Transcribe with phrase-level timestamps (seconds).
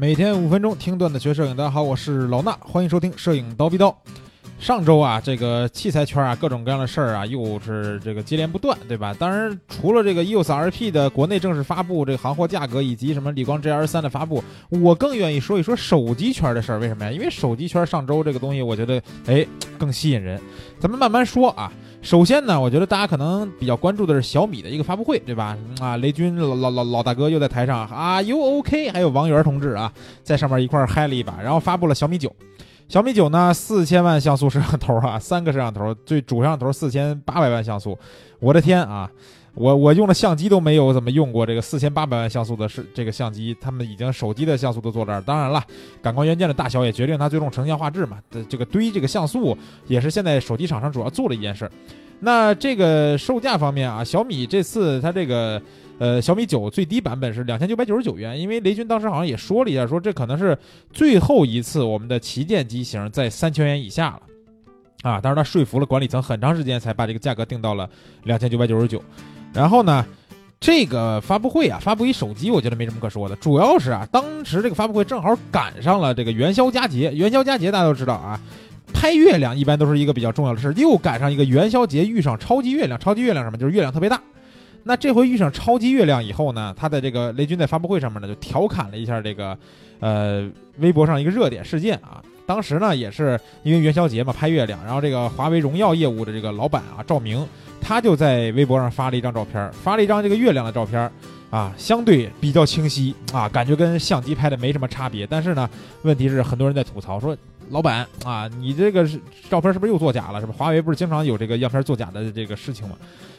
[0.00, 3.94] 每天五分钟听段子学摄影，大家好，我是老衲，欢迎收听摄影刀逼刀。
[4.58, 9.14] 上周啊，这个器材圈啊，各种各样的事儿啊，又是这个接连不断，对吧？
[9.18, 16.78] 当然，除了这个 EOS RP 的国内正式发布，这个行货价格以及什么理光 GR 三的发布，我更愿意说一说手机圈的事儿。
[16.78, 17.12] 为什么呀？
[17.12, 19.46] 因为手机圈上周这个东西，我觉得哎
[19.78, 20.40] 更吸引人。
[20.78, 21.70] 咱们慢慢说啊。
[22.02, 25.56] 首先呢，我觉得大家可能比较关注的是小米的一个发布会，对吧？
[25.80, 29.92] 啊，雷军老老老老大哥又在台上啊，U OK，还有王源同志啊，
[30.22, 32.34] 在上面一块嗨了一把，然后发布了小米九。
[32.90, 37.96] 小米九呢，四千万像素摄像头啊，三个摄像头，最主摄像头四千八百万像素，
[38.40, 39.08] 我的天啊！
[39.54, 45.22] 我我用的相机都没有怎么用过这个四千八百万像素的是这个相机，他们已经手机的像素都做这儿。
[45.22, 45.62] 当然了，
[46.02, 48.18] 感光元件的大小也决定它最终成像画质嘛。
[48.48, 51.70] 这个堆这个像素也是现在手机厂商主要做的一件事儿。
[52.18, 55.62] 那这个售价方面啊，小米这次它这个。
[56.00, 60.56] 呃，小米九最低版本是两千九百九十九元，因为雷军当时好像也说了一下，说这可能是
[60.94, 64.22] 最后一次我们的旗舰机型在三千元以下了，
[65.02, 67.86] 啊，当然他说服了管理层很长时间才把这个价格定到了
[68.24, 69.02] 两千九百九十九。
[69.52, 70.02] 然后呢，
[70.58, 78.40] 这个发布会啊，发布一手机，我觉得没什么可说的，主要是啊，当时这个发布会正好赶上了这个元宵佳节，元宵佳节大家都知道啊，
[78.94, 84.18] 拍月亮一般都是一个比较重要的事，又赶上一个元宵节遇上超级月亮，超级月亮什么就是月亮特别大。
[84.82, 89.56] 那这回遇上超级月亮以后呢，他的这个雷军在发布会上面呢就调侃了一下这个，
[90.00, 92.22] 呃，微博上一个热点事件啊。
[92.46, 97.46] 当时呢也是因为元宵节嘛拍月亮，然后这个华为荣耀业务的这个老板啊赵明，
[97.80, 101.08] 他就在微博上发了一张照片，发了一张这个月亮的照片，
[101.50, 105.24] 啊，相对比较清晰啊，感觉跟相机拍的没什么差别。
[105.26, 105.68] 但是呢，
[106.02, 107.36] 问题是很多人在吐槽说，
[107.70, 109.18] 老板啊，你这个是
[109.48, 110.40] 照片是不是又作假了？
[110.40, 110.52] 是吧？
[110.56, 112.96] 华为不是经常有这个样片作假的这个事情吗？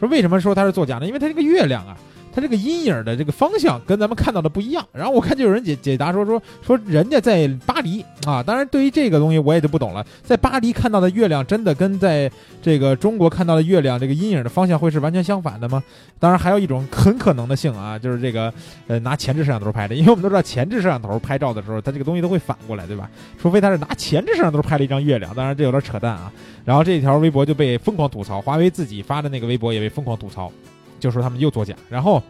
[0.00, 1.06] 说为什么说它是作假呢？
[1.06, 1.96] 因为它这个月亮啊。
[2.34, 12.30] 它这个阴影的这个方向跟咱们看到的不一样，然后我看就有人解解答说说说人家在巴黎啊，当然对于这个东西我也就不懂了，在巴黎看到的月亮真的跟在
[12.62, 15.82] 这个中国看到的月亮这个阴影的方向会是完全相反的吗？
[16.18, 18.52] 当然还有一种很可能的性啊，就是这个
[18.86, 23.10] 呃拿前置摄像头拍的，因为我们都知道前置摄像头拍照的时候，它这个东西都会反过来，对吧？
[23.38, 26.32] 除非他是拿前置摄像头拍了一张月亮，当然这有点扯淡啊。
[26.64, 30.50] 然后这条微博就被疯狂吐槽，华为自己发的那个微博也被疯狂吐槽。
[31.02, 32.22] 就说他们又作假，然后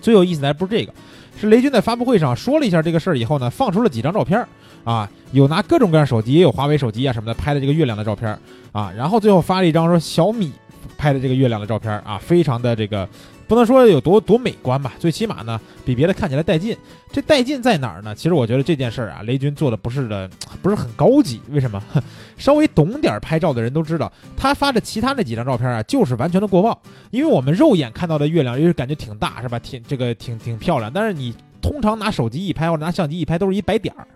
[0.00, 0.94] 最有意思的还不是这个，
[1.36, 4.46] 是雷军在发布会上说了一下这个事儿以后呢，放出了几张照片
[4.84, 8.38] 啊，有拿各种各样手机，也有华为手机啊什么的拍的这个月亮的照片
[8.70, 10.52] 啊，然后最后发了一张说小米
[10.96, 13.08] 拍的这个月亮的照片啊，非常的这个。
[13.46, 16.76] 不能说有多多美观吧，最起码呢，比别的看起来带劲。
[17.12, 18.14] 这带劲在哪儿呢？
[18.14, 20.28] 其实我觉得这件事儿啊，雷军做的不是的，
[20.60, 21.40] 不是很高级。
[21.50, 21.80] 为什么？
[22.36, 26.76] 稍微懂点拍照的人都知道，他发的其他那几张照片啊，就是完全的过曝。
[27.10, 29.58] 因为我们肉眼看到的月亮，因为感觉挺大，是吧？
[29.60, 30.90] 挺这个挺挺漂亮。
[30.92, 31.32] 但是你
[31.64, 34.06] 通常拿手机一拍或者拿相机一拍，都是一白点儿。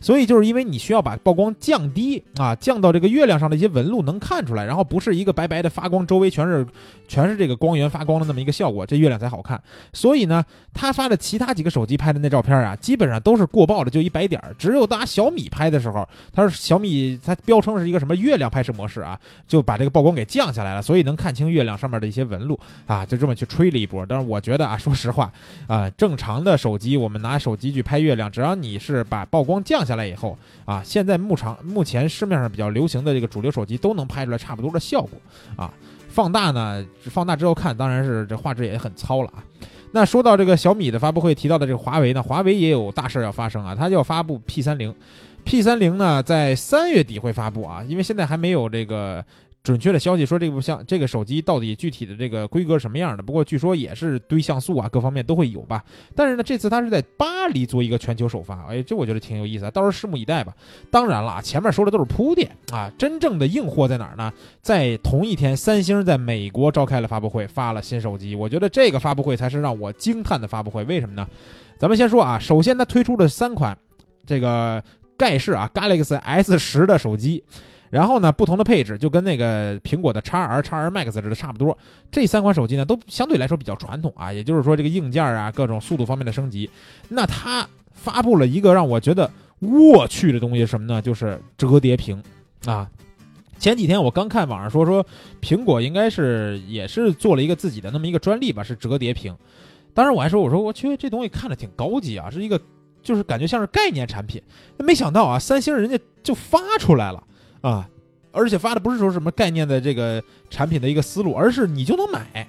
[0.00, 6.64] 所以就是因为你需要把曝光降低啊，降到这个月亮上的一些纹路能看出来，然后不是一个白白的发光，周围全是
[7.08, 9.60] 全是这个光源发光的那么一个效果，这月亮才好看。
[9.92, 14.54] 所以呢，他发的其他几个手机拍的那照片啊，基本上都是过曝的，就一白点儿。
[14.56, 24.06] 只有拿小米拍的时候，他说小米它标称是一个什么月亮拍摄模式啊，就把这个曝光给降下来了，所以能看清月亮上面的一些纹路啊，就这么去吹了一波。
[24.06, 25.32] 但是我觉得啊，说实话
[25.66, 29.78] 啊，正常的手机我们拿手机去拍月亮，只要你是把曝光降。
[29.86, 30.36] 下来以后
[30.66, 35.12] 啊，现在目场目前市面上比较流行的这个主流手机都能拍出来差不多的效果
[35.56, 35.72] 啊。
[36.08, 39.42] 放大呢，放大之后看，当然是这画质也很糙了啊。
[39.92, 44.94] 那说到这个小米的发布会提到的这个华为呢，华为也有大事要发生啊，它要发布 P 三零
[45.44, 49.24] ，P 三零呢在三月底会发布啊，因为现在还没有这个。
[49.64, 53.22] 准确的消息说，这部像这个手机到底具体的这个规格什么样的？
[53.22, 55.84] 不过据说也是堆像素啊，各方面都会有吧。
[56.14, 60.54] 但是呢，这次它是在巴黎做一个全球首发，哎，这我觉得挺有意思的，到时候拭目以待吧。
[60.90, 64.32] 当然了，前面说的都是铺垫啊，真正的硬货在哪儿呢？
[64.62, 68.34] 在同一天，三星在美国召开了发布会，发了新手机。
[68.34, 70.82] 我觉得这个发布会才是让我惊叹的发布会。
[70.84, 71.28] 为什么呢？
[71.78, 73.76] 咱们先说啊，首先它推出了三款
[74.24, 74.82] 这个
[75.18, 77.44] 盖世啊 Galaxy S 十的手机。
[77.90, 81.76] 然后呢，不同的配置就跟那个苹果的 x R、x R Max 似的差不多。
[82.10, 86.68] 这三款手机呢，都相对来说比较传统啊，也就是说这个硬件啊，各种速度方面的升级。
[87.08, 89.30] 那它发布了一个让我觉得
[89.60, 91.00] 我去的东西什么呢？
[91.00, 92.22] 就是折叠屏
[92.66, 92.88] 啊。
[93.58, 95.04] 前几天我刚看网上说说，
[95.40, 99.36] 苹果应该是也是做了一个自己的那么一个专利吧，是折叠屏。
[99.94, 102.60] 当时我还说，我说我去，这东西看着挺高级啊，是一个
[103.02, 104.40] 就是感觉像是概念产品。
[104.78, 107.24] 没想到啊，三星人家就发出来了。
[107.60, 107.88] 啊，
[108.32, 112.46] 而且发的不是说什么概念的这个产品的一个思路，而是你就能买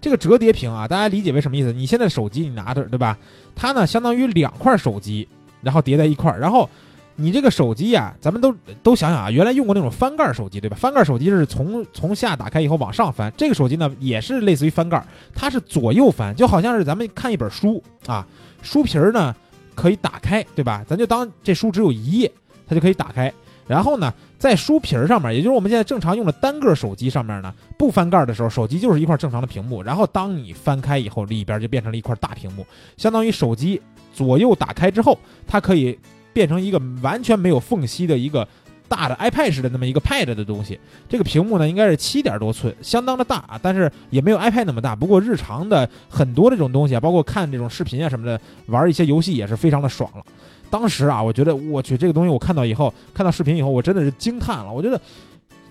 [0.00, 0.86] 这个折叠屏啊。
[0.86, 1.72] 大家理解为什么意思？
[1.72, 3.18] 你现在手机你拿着对吧？
[3.54, 5.28] 它呢相当于两块手机
[5.62, 6.68] 然后叠在一块儿，然后。
[7.16, 8.52] 你这个手机呀，咱们都
[8.82, 10.76] 都想想啊，原来用过那种翻盖手机，对吧？
[10.76, 15.00] 翻盖手机是从从下打开以后往上翻，这个手机呢也是类似于翻盖，
[15.32, 18.26] 它是左右翻，就好像是咱们看一本书啊，
[18.64, 19.32] 书皮儿呢
[19.76, 20.84] 可以打开，对吧？
[20.88, 22.32] 咱就当这书只有一页，
[22.66, 23.32] 它就可以打开。
[23.66, 29.82] 然后呢，在书皮儿上面，也就是我们现在正常用的单个手机上面呢，不翻盖的时候，手机就是一块正常的屏幕。
[29.82, 32.66] 然后当你翻开以后，里边就变成了一块大屏幕，
[32.96, 33.80] 相当于手机
[34.12, 35.98] 左右打开之后，它可以。
[36.34, 38.44] 变成一个完全没有缝隙的一个
[38.88, 40.78] 大的 iPad 式的那么一个 Pad 的东西，
[41.08, 44.94] 这个屏幕呢应该是七点多寸，相当的大啊，但是也没有 iPad 那么大。
[44.94, 50.24] 不过日常的很多这种东西啊，包括看这种视频啊什么的，玩一些游戏也是非常的爽了。
[50.70, 54.72] 当时啊，我觉得我去这个东西，我看到以后，看到视频以后，我真的是惊叹了。
[54.72, 55.00] 我觉得。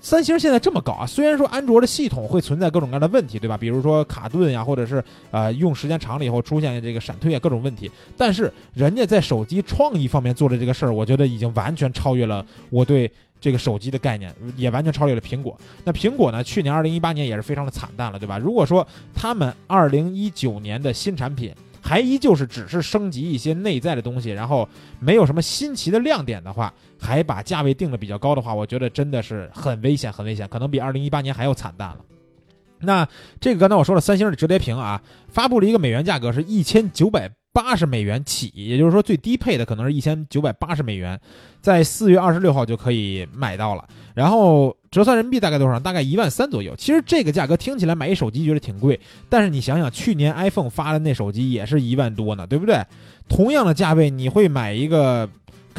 [0.04, 3.58] 三星现在这么搞啊，虽然说安卓的系统会存在各种各样的问题，对吧？
[3.58, 5.02] 比如说卡顿呀，或者是
[5.32, 13.10] 呃用时间长了以后出现这个闪退啊各种问题，但是人家在手机创意方面做的这个事儿，我觉得已经完全超越了我对
[13.40, 15.58] 这个手机的概念，也完全超越了苹果。
[15.86, 18.38] 那苹果呢，去年二零一八年也是非常的惨淡了，对吧？
[18.38, 18.86] 如果说
[19.16, 24.68] 他们二零一九年的新产品，还依旧是只是升级一些内在的东西，然后
[25.00, 31.98] 没有什么新奇的亮点的话，还把价位定的比较高的话，我觉得真的是很危险，很危险，可能比二零一八年还要惨淡了。
[32.80, 33.08] 那
[33.40, 41.18] 这个刚才我说了，三星的折叠屏啊，发布了一个美元价格是一千九百八十美元起，也就是说最低配的可能是一千九百八十美元，
[41.62, 44.76] 在四月二十六号就可以买到了，然后。
[44.94, 45.80] 折算人民币大概多少？
[45.80, 46.76] 大概一万三左右。
[46.76, 52.80] 其实这个价格听起来买一手机觉得挺贵，但是你想想，去年 iPhone 发的那手机也是一万多呢，对不对？
[53.28, 55.28] 同样的价位，你会买一个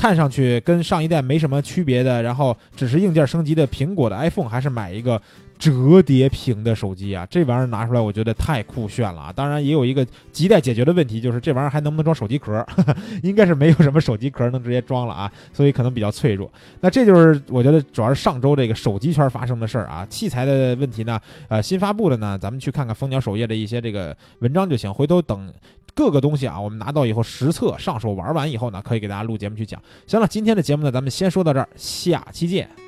[0.04, 5.18] 看上去跟上一代没什么区别的，然后只是硬件升级的苹果的 iPhone，还是买一个？
[5.56, 9.32] 折叠屏的手机啊，这玩意儿拿出来，我觉得太酷炫了啊！
[9.32, 12.66] 当然，也有一个亟待解决的问题，就是这玩意儿还能不能装手机壳？
[13.22, 16.52] 应该是没有什么手机壳能直接装了啊，所以可能比较脆弱。
[16.80, 20.04] 那这就是我觉得主要是上周这个手机圈发生的事儿啊。
[20.10, 21.18] 器材的问题呢，
[21.48, 24.92] 呃，新发布的呢，咱们去看看蜂鸟首页的一些这个文章就行。
[24.92, 25.50] 回头等
[25.94, 29.80] 各个东西啊，我们拿到以后实测上手玩完以后呢，可以给大家录节目去讲。
[30.06, 32.83] 行了，今天的节目呢，咱们先说到这儿，下期见。